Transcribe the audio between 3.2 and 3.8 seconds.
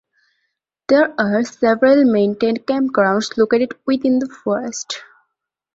located